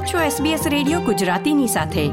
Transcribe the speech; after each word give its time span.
આપ 0.00 0.06
છો 0.06 0.44
SBS 0.44 0.68
radio 0.68 1.00
ગુજરાતીની 1.00 1.66
સાથે. 1.66 2.08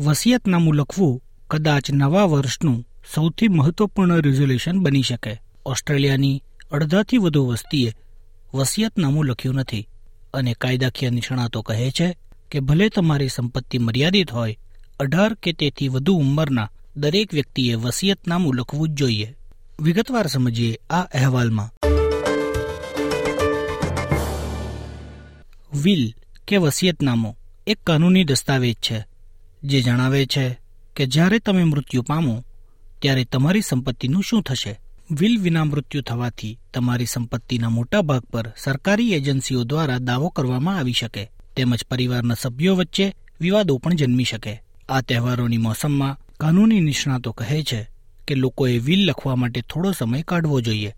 વસિયતનામું 0.00 0.74
લખવું 0.74 1.22
કદાચ 1.50 1.90
નવા 1.90 2.24
વર્ષનું 2.24 2.84
સૌથી 3.14 3.48
મહત્વપૂર્ણ 3.48 4.20
રિઝોલ્યુશન 4.20 4.80
બની 4.80 5.02
શકે. 5.02 5.40
ઓસ્ટ્રેલિયાની 5.66 6.42
અડધાથી 6.72 7.18
વધુ 7.18 7.46
વસ્તીએ 7.46 7.92
વસિયતનામું 8.54 9.26
લખ્યું 9.26 9.54
નથી. 9.54 9.88
અને 10.34 10.54
કાયદાકીય 10.54 11.10
નિષ્ણાતો 11.10 11.62
કહે 11.62 11.90
છે 11.90 12.16
કે 12.50 12.60
ભલે 12.60 12.88
તમારી 12.88 13.28
સંપત્તિ 13.28 13.78
મર્યાદિત 13.78 14.32
હોય, 14.32 14.58
અઢાર 15.00 15.34
કે 15.34 15.52
તેથી 15.52 15.88
વધુ 15.88 16.14
ઉંમરના 16.14 16.70
દરેક 16.96 17.34
વ્યક્તિએ 17.34 17.74
વસિયતનામું 17.74 18.54
લખવું 18.54 18.88
જ 18.88 18.92
જોઈએ. 18.92 19.34
વિગતવાર 19.80 20.26
સમજીએ 20.26 20.78
આ 20.90 21.00
અહેવાલમાં. 21.00 21.70
વિલ 25.82 26.23
કે 26.48 26.56
વસિયતનામું 26.56 27.38
એક 27.66 27.78
કાનૂની 27.86 28.24
દસ્તાવેજ 28.24 28.74
છે, 28.74 29.04
જે 29.64 29.82
જણાવે 29.82 30.26
છે 30.26 30.58
કે 30.96 31.06
જ્યારે 31.06 31.38
તમે 31.38 31.64
મૃત્યુ 31.64 32.02
પામો, 32.02 32.44
ત્યારે 33.02 33.24
તમારી 33.24 33.60
સંપત્તિનું 33.60 34.22
શું 34.22 34.42
થશે? 34.42 34.80
વિલ 35.10 35.40
વિના 35.40 35.64
મૃત્યુ 35.64 36.02
થવાથી 36.02 36.58
તમારી 36.74 37.06
સંપત્તિના 37.06 37.68
મોટા 37.68 38.02
ભાગ 38.02 38.22
પર 38.22 38.52
સરકારી 38.56 39.12
એજન્સીઓ 39.12 39.64
દ્વારા 39.64 39.98
દાવો 39.98 40.28
કરવામાં 40.28 40.78
આવી 40.78 40.92
શકે. 40.92 41.30
તેમજ 41.56 41.84
પરિવારના 41.90 42.34
સભ્યો 42.40 42.76
વચ્ચે 42.76 43.14
વિવાદો 43.40 43.78
પણ 43.78 43.94
જન્મી 43.94 44.24
શકે. 44.24 44.62
આ 44.88 45.00
તહેવારોની 45.00 45.56
મોસમમાં 45.56 46.18
કાનૂની 46.40 46.80
નિષ્ણાતો 46.80 47.32
કહે 47.32 47.62
છે 47.62 47.88
કે 48.28 48.34
લોકોએ 48.34 48.78
વિલ 48.78 49.06
લખવા 49.06 49.36
માટે 49.36 49.60
થોડો 49.60 49.92
સમય 49.92 50.22
કાઢવો 50.22 50.60
જોઈએ. 50.60 50.94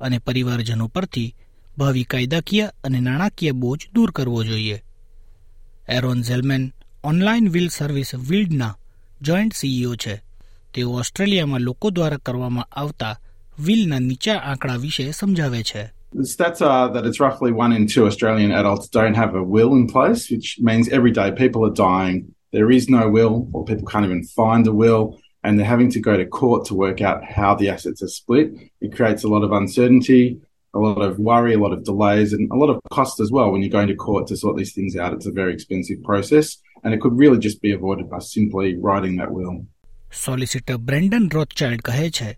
અને 0.00 0.18
પરિવારજનો 0.18 0.88
પરથી 0.88 1.34
ભાવિ 1.77 2.03
કાયદાકીય 2.03 2.71
અને 2.83 2.99
નાણાકીય 2.99 3.51
બોજ 3.51 3.89
દૂર 3.95 4.11
કરવો 4.11 4.43
જોઈએ 4.43 4.77
Aaron 5.89 6.21
Zelman 6.21 6.73
Online 7.03 7.51
Will 7.51 7.69
Service 7.69 8.15
વિલ્ડના 8.29 8.73
joint 9.21 9.53
CEO 9.53 9.95
છે 9.95 10.15
તેઓ 10.73 10.91
ઓસ્ટ્રેલિયામાં 10.93 11.61
લોકો 11.61 11.89
દ્વારા 11.89 12.25
કરવામાં 12.25 12.67
આવતા 12.71 13.15
વિલના 13.65 13.99
નીચા 13.99 14.35
આંકડા 14.41 14.75
વિશે 14.75 15.11
સમજાવે 15.11 15.63
છે 15.63 15.85
The 16.13 16.25
stats 16.25 16.61
are 16.61 16.85
that 16.93 17.05
it's 17.05 17.19
roughly 17.19 17.51
one 17.51 17.71
in 17.71 17.83
two 17.87 18.05
Australian 18.05 18.51
adults 18.51 18.87
don't 18.89 19.13
have 19.13 19.33
a 19.35 19.43
will 19.55 19.73
in 19.75 19.83
place, 19.87 20.21
which 20.31 20.47
means 20.59 20.89
every 20.89 21.11
day 21.11 21.29
people 21.31 21.61
are 21.67 21.75
dying. 21.89 22.17
There 22.51 22.71
is 22.71 22.89
no 22.89 23.03
will, 23.09 23.35
or 23.53 23.61
people 23.63 23.85
can't 23.85 24.07
even 24.09 24.23
find 24.39 24.63
a 24.67 24.73
will, 24.73 25.03
and 25.43 25.51
they're 25.53 25.73
having 25.75 25.91
to 25.91 25.99
go 25.99 26.17
to 26.17 26.25
court 26.39 26.65
to 26.69 26.73
work 26.75 26.99
out 27.01 27.19
how 27.37 27.51
the 27.53 27.69
assets 27.69 28.01
are 28.01 28.13
split. 28.21 28.47
It 28.81 28.95
creates 28.97 29.23
a 29.23 29.27
lot 29.27 29.43
of 29.43 29.51
uncertainty, 29.51 30.23
a 30.73 30.79
lot 30.79 31.01
of 31.01 31.13
worry, 31.19 31.53
a 31.53 31.59
lot 31.59 31.73
of 31.73 31.83
delays, 31.83 32.29
and 32.33 32.43
a 32.51 32.55
lot 32.55 32.69
of 32.69 32.77
cost 32.91 33.19
as 33.19 33.29
well 33.31 33.47
when 33.51 33.61
you're 33.61 33.75
going 33.79 33.87
to 33.87 33.95
court 33.95 34.27
to 34.27 34.35
sort 34.37 34.55
these 34.57 34.73
things 34.73 34.95
out. 34.95 35.13
It's 35.15 35.25
a 35.25 35.35
very 35.41 35.53
expensive 35.53 35.99
process, 36.03 36.47
and 36.83 36.93
it 36.95 36.99
could 37.03 37.15
really 37.23 37.39
just 37.39 37.59
be 37.61 37.71
avoided 37.71 38.07
by 38.09 38.19
simply 38.35 38.67
writing 38.85 39.15
that 39.21 39.31
will. 39.37 39.55
Solicitor 40.25 40.75
Brendan 40.87 41.25
Rothschild 41.37 41.81
કહે 41.87 42.05
છે 42.17 42.29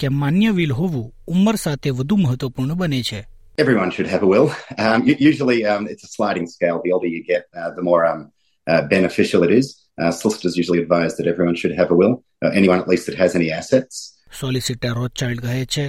કે 0.00 0.08
માન્ય 0.20 0.50
will 0.58 0.72
હોવું 0.80 1.00
ઉંમર 1.34 1.56
સાથે 1.64 1.90
વધુ 2.00 2.16
મહત્વપૂર્ણ 2.24 2.74
બને 2.82 3.00
છે 3.08 3.20
Everyone 3.58 3.90
should 3.90 4.08
have 4.14 4.22
a 4.26 4.30
will. 4.32 4.48
Um, 4.84 5.00
u- 5.10 5.20
usually, 5.30 5.58
um, 5.64 5.82
it's 5.92 6.04
a 6.04 6.10
sliding 6.16 6.46
scale. 6.46 6.78
The 6.84 6.92
older 6.94 7.10
you 7.14 7.22
get, 7.24 7.44
uh, 7.60 7.70
the 7.78 7.82
more 7.82 8.02
um, 8.04 8.20
uh, 8.66 8.82
beneficial 8.86 9.40
it 9.46 9.52
is. 9.60 9.66
Uh, 10.02 10.10
solicitors 10.12 10.56
usually 10.62 10.80
advise 10.84 11.12
that 11.18 11.26
everyone 11.26 11.56
should 11.60 11.74
have 11.80 11.90
a 11.94 11.96
will. 12.00 12.14
Uh, 12.44 12.50
anyone, 12.60 12.78
at 12.82 12.88
least, 12.92 13.04
that 13.08 13.16
has 13.16 13.32
any 13.40 13.48
assets. 13.60 13.94
Solicitor 14.40 14.92
Rothschild 15.00 15.40
કહે 15.46 15.64
છે 15.74 15.86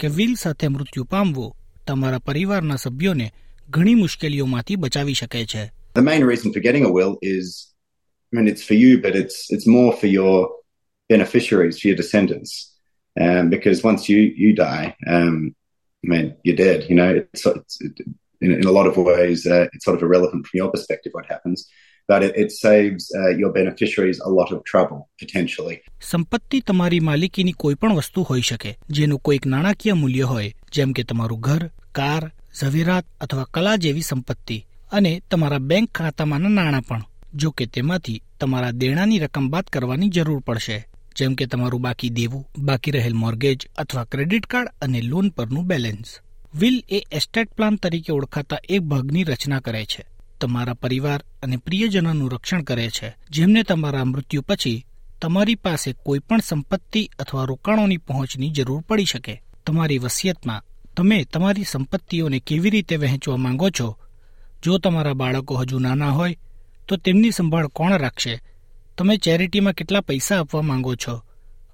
કે 0.00 0.08
will 0.08 0.34
સાથે 0.34 0.68
મૃત્યુ 0.68 1.04
પામવું 1.04 1.56
તમારા 1.86 2.18
પરિવારના 2.18 2.76
સભ્યોને 2.76 3.32
ઘણી 3.70 3.94
મુશ્કેલીઓમાંથી 3.94 4.76
બચાવી 4.76 5.14
શકે 5.14 5.44
છે 5.44 5.64
The 5.94 6.02
main 6.02 6.24
reason 6.24 6.52
for 6.52 6.60
getting 6.60 6.84
a 6.84 6.92
will 6.92 7.14
is, 7.22 7.46
I 8.32 8.36
mean, 8.36 8.48
it's 8.48 8.64
for 8.64 8.74
you, 8.74 8.92
but 9.00 9.14
it's 9.16 9.36
it's 9.50 9.66
more 9.66 9.92
for 9.96 10.08
your 10.08 10.36
beneficiaries, 11.08 11.78
for 11.80 11.88
your 11.88 11.96
descendants, 11.96 12.50
um, 13.20 13.50
because 13.50 13.78
once 13.84 14.08
you 14.08 14.20
you 14.42 14.50
die, 14.54 14.86
um, 15.06 15.36
I 16.04 16.06
mean, 16.12 16.26
you're 16.44 16.56
dead. 16.56 16.80
You 16.88 16.96
know, 16.96 17.10
it's, 17.20 17.46
it's 17.46 17.80
it, 17.80 18.00
in, 18.40 18.50
in 18.52 18.64
a 18.64 18.72
lot 18.72 18.86
of 18.86 18.96
ways, 18.96 19.46
uh, 19.46 19.66
it's 19.72 19.84
sort 19.84 19.96
of 19.96 20.02
irrelevant 20.02 20.46
from 20.46 20.58
your 20.60 20.70
perspective 20.70 21.12
what 21.14 21.26
happens, 21.26 21.68
But 22.09 22.23
it, 22.23 22.33
it 22.35 22.49
saves 22.53 23.03
uh, 23.11 23.31
your 23.31 23.51
beneficiaries 23.51 24.19
a 24.21 24.31
lot 24.31 24.49
of 24.51 24.59
trouble 24.63 24.99
potentially. 25.19 25.77
સંપત્તિ 26.01 26.61
તમારી 26.61 26.99
માલિકીની 27.01 27.53
કોઈ 27.55 27.75
પણ 27.75 27.95
વસ્તુ 27.95 28.23
હોઈ 28.23 28.41
શકે 28.41 28.75
જેનું 28.89 29.19
કોઈક 29.19 29.45
નાણાકીય 29.45 29.95
મૂલ્ય 29.95 30.25
હોય 30.25 30.51
જેમ 30.71 30.93
કે 30.93 31.03
તમારું 31.03 31.41
ઘર 31.41 31.69
કાર 31.91 32.23
ઝવેરાત 32.53 33.05
અથવા 33.19 33.47
કલા 33.51 33.77
જેવી 33.77 34.03
સંપત્તિ 34.03 34.57
અને 34.91 35.11
તમારા 35.29 35.59
બેંક 35.61 35.91
ખાતામાંના 35.93 36.49
નાણાં 36.49 36.83
પણ 36.83 37.03
જો 37.33 37.51
કે 37.51 37.67
તેમાંથી 37.67 38.21
તમારા 38.39 38.77
દેણાની 38.77 39.19
રકમ 39.19 39.49
બાદ 39.49 39.67
કરવાની 39.69 40.09
જરૂર 40.09 40.41
પડશે 40.43 40.77
જેમ 41.15 41.35
કે 41.35 41.47
તમારું 41.47 41.81
બાકી 41.81 42.09
દેવું 42.11 42.45
બાકી 42.65 42.91
રહેલ 42.91 43.19
મોર્ગેજ 43.23 43.67
અથવા 43.77 44.05
ક્રેડિટ 44.05 44.47
કાર્ડ 44.47 44.75
અને 44.81 45.01
લોન 45.01 45.27
પરનું 45.31 45.67
બેલેન્સ 45.67 46.15
વિલ 46.53 46.77
એ 46.89 47.01
એસ્ટેટ 47.11 47.55
પ્લાન 47.55 47.77
તરીકે 47.77 48.11
ઓળખાતા 48.11 48.65
એક 48.69 48.83
ભાગની 48.83 49.23
રચના 49.23 49.59
કરે 49.59 49.83
છે 49.85 50.05
તમારા 50.41 50.73
પરિવાર 50.73 51.23
અને 51.43 51.57
પ્રિયજનોનું 51.57 52.31
રક્ષણ 52.31 52.63
કરે 52.63 52.89
છે. 52.89 53.15
જેમને 53.29 53.63
તમારા 53.63 54.05
મૃત્યુ 54.05 54.41
પછી 54.41 54.85
તમારી 55.21 55.55
પાસે 55.55 55.93
કોઈ 55.93 56.19
પણ 56.19 56.39
સંપત્તિ 56.39 57.09
અથવા 57.19 57.43
રોકાણોની 57.43 57.97
પહોંચની 57.97 58.49
જરૂર 58.49 58.81
પડી 58.81 59.05
શકે. 59.05 59.41
તમારી 59.65 59.97
વસિયતમાં 59.97 60.63
તમે 60.97 61.23
તમારી 61.23 61.63
સંપત્તિઓને 61.63 62.39
કેવી 62.39 62.69
રીતે 62.69 62.95
વહેંચવા 62.95 63.37
માંગો 63.37 63.69
છો? 63.69 63.97
જો 64.63 64.77
તમારા 64.77 65.13
બાળકો 65.13 65.55
હજુ 65.55 65.79
નાના 65.79 66.09
હોય, 66.09 66.37
તો 66.87 66.97
તેમની 66.97 67.31
સંભાળ 67.31 67.67
કોણ 67.67 67.97
રાખશે? 67.97 68.41
તમે 68.97 69.17
ચેરિટીમાં 69.17 69.73
કેટલા 69.73 70.01
પૈસા 70.01 70.39
આપવા 70.39 70.61
માંગો 70.61 70.95
છો? 70.95 71.21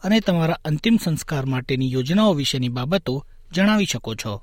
અને 0.04 0.20
તમારા 0.20 0.60
અંતિમ 0.66 0.98
સંસ્કાર 0.98 1.46
માટેની 1.46 1.92
યોજનાઓ 1.92 2.34
વિશેની 2.34 2.70
બાબતો 2.70 3.26
જણાવી 3.54 3.86
શકો 3.86 4.16
છો. 4.16 4.42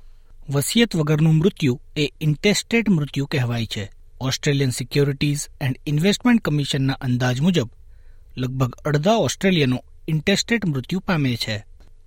વસિયત 0.49 0.95
વગરનું 0.95 1.35
મૃત્યુ 1.35 1.81
એ 1.97 2.11
ઇન્ટેસ્ટેડ 2.21 2.89
મૃત્યુ 2.89 3.25
કહેવાય 3.25 3.65
છે. 3.65 3.91
ઓસ્ટ્રેલિયન 4.23 4.71
સિક્યોરિટીઝ 4.71 5.43
એન્ડ 5.61 5.79
ઇન્વેસ્ટમેન્ટ 5.85 6.41
કમિશનના 6.41 6.97
અંદાજ 7.01 7.41
મુજબ 7.41 7.69
લગભગ 8.37 8.73
અડધા 8.85 9.19
ઓસ્ટ્રેલિયનો 9.19 9.79
ઇન્ટેસ્ટેડ 10.07 10.67
મૃત્યુ 10.67 11.01
પામે 11.07 11.33
છે 11.35 11.55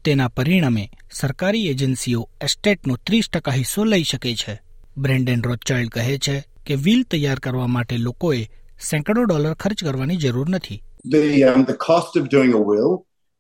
તેના 0.05 0.29
પરિણામે 0.29 0.85
સરકારી 1.13 1.69
એજન્સીઓ 1.69 2.23
એસ્ટેટનો 2.41 2.97
ત્રીસ 3.07 3.29
ટકા 3.31 3.57
હિસ્સો 3.57 3.85
લઈ 3.85 4.05
શકે 4.05 4.35
છે 4.43 4.55
બ્રેન્ડન 4.99 5.43
રોથચાઇલ્ડ 5.43 5.95
કહે 5.97 6.19
છે 6.19 6.37
કે 6.67 6.79
વ્હીલ 6.85 7.03
તૈયાર 7.11 7.41
કરવા 7.41 7.67
માટે 7.67 7.97
લોકોએ 7.99 8.43
સેંકડો 8.91 9.25
ડોલર 9.25 9.55
ખર્ચ 9.55 9.85
કરવાની 9.85 10.17
જરૂર 10.17 10.49
નથી 10.51 10.81
The 11.09 11.27
um, 11.45 11.65
the 11.65 11.79
cost 11.81 12.17
of 12.17 12.25
doing 12.29 12.53
a 12.53 12.63
will 12.71 12.95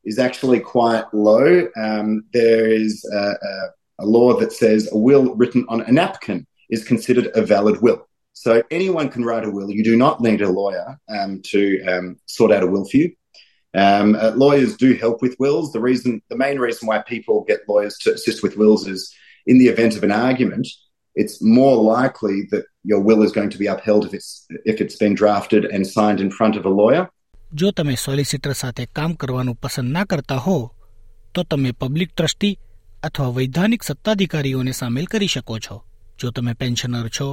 is 0.04 0.18
actually 0.18 0.60
quite 0.60 1.06
low. 1.28 1.46
Um, 1.76 2.08
there 2.32 2.66
is 2.74 2.92
a, 3.12 3.24
a, 3.50 3.54
a 3.98 4.06
law 4.06 4.28
that 4.40 4.52
says 4.52 4.88
a 4.92 4.98
will 4.98 5.26
written 5.34 5.64
on 5.68 5.80
a 5.82 5.92
napkin 5.92 6.46
is 6.70 6.84
considered 6.84 7.28
a 7.34 7.42
valid 7.44 7.80
will. 7.82 8.00
So 8.35 8.63
anyone 8.71 9.09
can 9.09 9.23
write 9.23 9.45
a 9.45 9.51
will. 9.51 9.69
You 9.69 9.83
do 9.83 9.95
not 9.95 10.21
need 10.21 10.41
a 10.41 10.49
lawyer 10.49 10.97
um, 11.09 11.41
to 11.51 11.61
um, 11.83 12.17
sort 12.25 12.51
out 12.51 12.63
a 12.63 12.67
will 12.67 12.85
for 12.85 12.97
you. 12.97 13.11
Um, 13.73 14.15
uh, 14.15 14.31
lawyers 14.35 14.75
do 14.75 14.93
help 14.93 15.21
with 15.21 15.35
wills. 15.39 15.71
The 15.71 15.79
reason, 15.79 16.21
the 16.29 16.37
main 16.37 16.57
reason 16.59 16.87
why 16.87 16.99
people 16.99 17.45
get 17.47 17.67
lawyers 17.67 17.97
to 17.99 18.13
assist 18.13 18.43
with 18.43 18.57
wills 18.57 18.87
is 18.87 19.13
in 19.47 19.59
the 19.59 19.67
event 19.67 19.95
of 19.97 20.03
an 20.03 20.11
argument, 20.11 20.67
it's 21.15 21.41
more 21.41 21.77
likely 21.97 22.47
that 22.51 22.65
your 22.83 22.99
will 22.99 23.21
is 23.23 23.31
going 23.31 23.49
to 23.49 23.57
be 23.57 23.67
upheld 23.67 24.05
if 24.05 24.13
it's 24.13 24.47
if 24.65 24.81
it's 24.81 24.97
been 24.97 25.13
drafted 25.13 25.65
and 25.65 25.85
signed 25.87 26.19
in 26.19 26.31
front 26.31 26.55
of 26.55 26.65
a 26.65 26.73
lawyer. 26.81 27.03
જો 27.53 27.71
તમે 27.71 27.95
solicitor 27.95 28.53
સાથે 28.53 28.83
કામ 28.97 29.13
કરવાનું 29.13 29.55
પસંદ 29.63 29.91
ના 29.91 30.03
કરતા 30.03 30.35
હો 30.35 30.57
તો 31.35 31.43
તમે 31.43 31.71
પબ્લિક 31.71 32.11
ટ્રસ્ટી 32.13 32.51
અથવા 33.03 33.29
વૈધાનિક 33.29 33.83
સત્તાધિકારીઓને 33.83 34.71
સામેલ 34.71 35.05
કરી 35.05 35.27
શકો 35.27 35.59
છો 35.59 35.77
જો 36.19 36.31
તમે 36.31 36.53
પેન્શનર 36.53 37.07
છો 37.07 37.29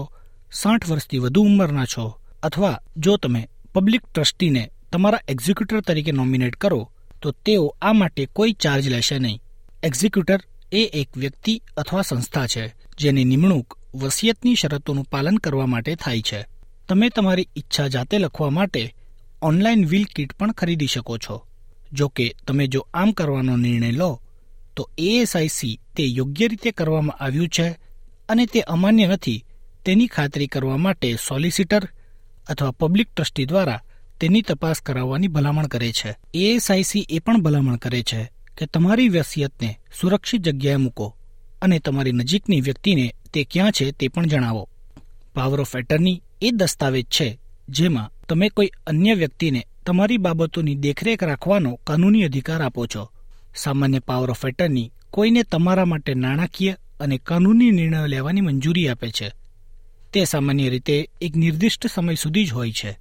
સાઠ 0.53 0.89
વર્ષથી 0.89 1.19
વધુ 1.19 1.41
ઉંમરના 1.41 1.85
છો. 1.85 2.19
અથવા 2.43 2.81
જો 2.97 3.17
તમે 3.17 3.49
પબ્લિક 3.73 4.05
ટ્રસ્ટીને 4.05 4.71
તમારા 4.91 5.19
એક્ઝિક્યુટર 5.27 5.81
તરીકે 5.81 6.11
નોમિનેટ 6.11 6.55
કરો, 6.55 6.91
તો 7.21 7.31
તેઓ 7.31 7.75
આ 7.81 7.93
માટે 7.93 8.25
કોઈ 8.25 8.51
ચાર્જ 8.51 8.87
લેશે 8.87 9.19
નહીં. 9.19 9.41
એક્ઝિક્યુટર 9.83 10.39
એ 10.71 10.83
એક 10.93 11.17
વ્યક્તિ 11.17 11.61
અથવા 11.77 12.01
સંસ્થા 12.01 12.47
છે, 12.47 12.75
જેની 12.97 13.23
નિમણૂક 13.23 13.79
વસિયતની 13.95 14.55
શરતોનું 14.55 15.05
પાલન 15.05 15.37
કરવા 15.37 15.65
માટે 15.65 15.95
થાય 15.95 16.21
છે. 16.21 16.45
તમે 16.89 17.09
તમારી 17.09 17.47
ઈચ્છા 17.55 17.87
જાતે 17.87 18.17
લખવા 18.17 18.49
માટે 18.49 18.95
ઓનલાઈન 19.41 19.85
વિલ 19.85 20.05
કિટ 20.15 20.33
પણ 20.33 20.51
ખરીદી 20.51 20.87
શકો 20.87 21.17
છો. 21.17 21.47
જો 21.93 22.07
કે 22.07 22.35
તમે 22.47 22.67
જો 22.67 22.87
આમ 22.93 23.11
કરવાનો 23.11 23.57
નિર્ણય 23.57 23.91
લો, 23.91 24.21
તો 24.75 24.89
એએસઆઈસી 24.97 25.79
તે 25.95 26.03
યોગ્ય 26.03 26.47
રીતે 26.47 26.71
કરવામાં 26.71 27.17
આવ્યું 27.17 27.47
છે 27.47 27.79
અને 28.29 28.45
તે 28.45 28.61
અમાન્ય 28.61 29.07
નથી 29.07 29.45
તેની 29.85 30.07
ખાતરી 30.07 30.47
કરવા 30.47 30.77
માટે 30.77 31.15
સોલિસિટર 31.27 31.87
અથવા 32.49 32.71
પબ્લિક 32.71 33.09
ટ્રસ્ટી 33.15 33.45
દ્વારા 33.45 33.81
તેની 34.19 34.41
તપાસ 34.41 34.81
કરાવવાની 34.81 35.27
ભલામણ 35.27 35.67
કરે 35.67 35.91
છે. 35.91 36.15
એએસઆઈસી 36.33 37.05
એ 37.09 37.19
પણ 37.19 37.41
ભલામણ 37.41 37.75
કરે 37.75 38.03
છે 38.03 38.31
કે 38.57 38.65
તમારી 38.65 39.09
વસિયતને 39.09 39.79
સુરક્ષિત 39.99 40.41
જગ્યાએ 40.41 40.77
મૂકો 40.77 41.15
અને 41.61 41.79
તમારી 41.79 42.11
નજીકની 42.11 42.61
વ્યક્તિને 42.61 43.15
તે 43.33 43.43
ક્યાં 43.43 43.71
છે 43.71 43.91
તે 43.91 44.07
પણ 44.07 44.27
જણાવો. 44.27 44.69
પાવર 45.35 45.61
ઓફ 45.61 45.75
એટર્ની 45.75 46.21
એ 46.41 46.51
દસ્તાવેજ 46.51 47.05
છે 47.05 47.39
જેમાં 47.69 48.11
તમે 48.29 48.49
કોઈ 48.49 48.71
અન્ય 48.87 49.13
વ્યક્તિને 49.13 49.67
તમારી 49.85 50.17
બાબતોની 50.17 50.75
દેખરેખ 50.75 51.23
રાખવાનો 51.23 51.75
કાનૂની 51.75 52.23
અધિકાર 52.23 52.61
આપો 52.61 52.87
છો. 52.87 53.09
સામાન્ય 53.55 53.99
પાવર 53.99 54.31
ઓફ 54.31 54.45
એટર્ની 54.45 54.91
કોઈને 55.11 55.43
તમારા 55.43 55.85
માટે 55.85 56.13
નાણાકીય 56.13 56.77
અને 56.99 57.17
કાનૂની 57.17 57.71
નિર્ણયો 57.71 58.07
લેવાની 58.07 58.41
મંજૂરી 58.41 58.87
આપે 58.87 59.11
છે. 59.11 59.31
તે 60.13 60.25
સામાન્ય 60.25 60.69
રીતે 60.69 61.09
એક 61.21 61.35
નિર્દિષ્ટ 61.35 61.87
સમય 61.87 62.15
સુધી 62.15 62.45
જ 62.45 62.51
હોય 62.51 62.71
છે. 62.71 62.99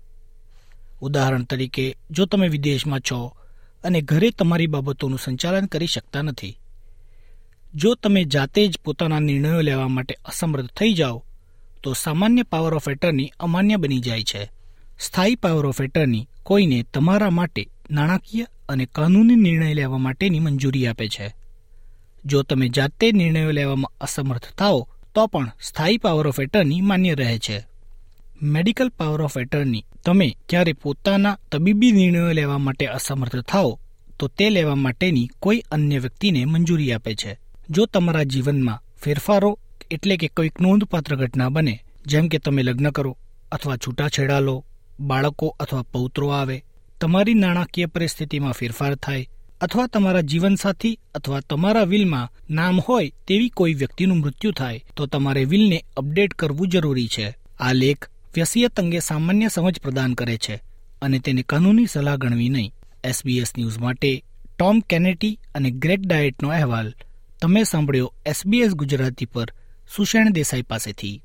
ઉદાહરણ 1.00 1.42
તરીકે, 1.42 1.96
જો 2.10 2.26
તમે 2.26 2.48
વિદેશમાં 2.48 3.00
છો 3.00 3.36
અને 3.84 4.00
ઘરે 4.00 4.30
તમારી 4.30 4.66
બાબતોનું 4.66 5.18
સંચાલન 5.18 5.66
કરી 5.66 5.86
શકતા 5.86 6.22
નથી, 6.22 6.58
જો 7.74 7.94
તમે 7.94 8.24
જાતે 8.24 8.68
જ 8.68 8.78
પોતાના 8.84 9.20
નિર્ણયો 9.20 9.60
લેવા 9.60 9.88
માટે 9.88 10.14
અસમર્થ 10.24 10.66
થઈ 10.66 10.92
જાઓ, 10.94 11.24
તો 11.82 11.92
સામાન્ય 11.92 12.42
પાવર 12.42 12.74
ઓફ 12.74 12.88
એટર્ની 12.88 13.32
અમાન્ય 13.40 13.76
બની 13.76 14.00
જાય 14.00 14.22
છે. 14.22 14.50
સ્થાયી 15.00 15.34
પાવર 15.34 15.66
ઓફ 15.66 15.80
એટર્ની 15.80 16.28
કોઈને 16.42 16.82
તમારા 16.82 17.30
માટે 17.30 17.68
નાણાકીય 17.90 18.46
અને 18.68 18.86
કાનૂની 18.86 19.36
નિર્ણય 19.36 19.74
લેવા 19.74 19.98
માટેની 19.98 20.40
મંજૂરી 20.40 20.86
આપે 20.86 21.08
છે. 21.08 21.34
જો 22.24 22.42
તમે 22.42 22.68
જાતે 22.68 23.12
નિર્ણયો 23.12 23.50
લેવામાં 23.50 23.92
અસમર્થ 24.00 24.54
થાઓ 24.54 24.88
તો 25.14 25.26
પણ 25.26 25.50
સ્થાયી 25.62 25.98
પાવર 25.98 26.28
ઓફ 26.28 26.40
એટર્ની 26.40 26.80
માન્ય 26.80 27.14
રહે 27.14 27.38
છે. 27.38 27.66
મેડિકલ 28.42 28.88
પાવર 28.88 29.22
ઓફ 29.22 29.38
એટર્ની 29.38 29.84
તમે 30.04 30.36
ક્યારે 30.48 30.72
પોતાના 30.72 31.38
તબીબી 31.52 31.92
નિર્ણયો 31.92 32.32
લેવા 32.32 32.58
માટે 32.58 32.86
અસમર્થ 32.86 33.36
થાઓ, 33.36 33.80
તો 34.18 34.28
તે 34.28 34.50
લેવા 34.50 34.74
માટેની 34.74 35.30
કોઈ 35.40 35.62
અન્ય 35.70 35.98
વ્યક્તિને 35.98 36.44
મંજૂરી 36.44 36.92
આપે 36.92 37.14
છે. 37.14 37.38
જો 37.70 37.86
તમારા 37.86 38.22
જીવનમાં 38.22 38.82
ફેરફારો 39.02 39.58
એટલે 39.90 40.16
કે 40.16 40.28
કોઈક 40.28 40.60
નોંધપાત્ર 40.60 41.16
ઘટના 41.16 41.48
બને, 41.48 41.84
જેમ 42.06 42.28
કે 42.28 42.38
તમે 42.38 42.62
લગ્ન 42.62 42.90
કરો 42.90 43.18
અથવા 43.52 43.76
છૂટાછેડા 43.76 44.40
લો, 44.40 44.64
બાળકો 45.00 45.56
અથવા 45.60 45.82
પૌત્રો 45.82 46.28
આવે, 46.28 46.64
તમારી 47.00 47.34
નાણાકીય 47.34 47.86
પરિસ્થિતિમાં 47.86 48.52
ફેરફાર 48.52 48.94
થાય 48.94 49.28
અથવા 49.62 49.86
તમારા 49.86 50.20
જીવનસાથી 50.20 50.98
અથવા 51.14 51.40
તમારા 51.40 51.84
વિલમાં 51.84 52.32
નામ 52.50 52.80
હોય 52.80 53.12
તેવી 53.28 53.48
કોઈ 53.48 53.74
વ્યક્તિનું 53.74 54.18
મૃત્યુ 54.18 54.52
થાય, 54.52 54.84
તો 54.96 55.06
તમારે 55.06 55.44
વિલને 55.44 55.84
અપડેટ 55.96 56.34
કરવું 56.34 56.68
જરૂરી 56.68 57.08
છે. 57.08 57.36
આ 57.60 57.72
લેખ 57.72 58.08
વ્યસિયત 58.34 58.80
અંગે 58.80 58.98
સામાન્ય 58.98 59.48
સમજ 59.48 59.80
પ્રદાન 59.80 60.14
કરે 60.14 60.36
છે 60.36 60.62
અને 61.02 61.18
તેને 61.18 61.42
કાનૂની 61.42 61.86
સલાહ 61.86 62.16
ગણવી 62.16 62.48
નહીં. 62.48 62.72
એસબીએસ 63.04 63.58
ન્યૂઝ 63.58 63.78
માટે 63.78 64.24
ટોમ 64.58 64.80
કેનેટી 64.80 65.38
અને 65.54 65.70
ગ્રેગ 65.70 66.06
ડાયટનો 66.06 66.48
અહેવાલ. 66.48 66.94
તમે 67.42 67.64
સાંભળ્યો 67.64 68.12
એસબીએસ 68.26 68.72
ગુજરાતી 68.72 69.26
પર 69.26 69.52
સુષેણ 69.96 70.30
દેસાઈ 70.30 70.62
પાસેથી. 70.62 71.22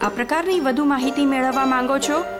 આ 0.00 0.08
પ્રકારની 0.08 0.60
વધુ 0.60 0.84
માહિતી 0.84 1.26
મેળવવા 1.26 1.66
માંગો 1.66 1.98
છો? 1.98 2.37